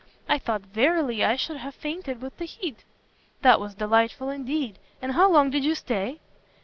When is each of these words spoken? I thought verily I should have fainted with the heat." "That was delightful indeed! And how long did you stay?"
I 0.27 0.39
thought 0.39 0.63
verily 0.63 1.23
I 1.23 1.35
should 1.35 1.57
have 1.57 1.75
fainted 1.75 2.23
with 2.23 2.35
the 2.39 2.45
heat." 2.45 2.83
"That 3.43 3.59
was 3.59 3.75
delightful 3.75 4.31
indeed! 4.31 4.79
And 4.99 5.11
how 5.11 5.29
long 5.29 5.51
did 5.51 5.63
you 5.63 5.75
stay?" 5.75 6.17